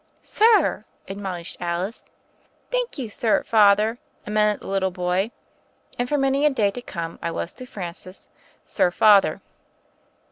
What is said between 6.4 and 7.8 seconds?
a day to come I was to